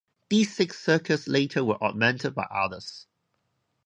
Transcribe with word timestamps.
These 0.29 0.55
six 0.55 0.79
circuits 0.83 1.27
later 1.27 1.63
were 1.63 1.79
augmented 1.79 2.33
by 2.33 2.47
others. 2.49 3.05